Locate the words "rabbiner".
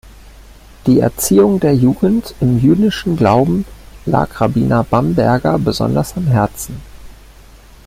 4.41-4.83